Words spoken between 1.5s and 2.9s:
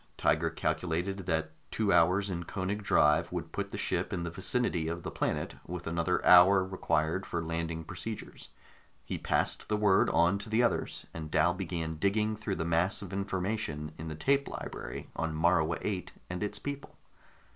two hours in Koenig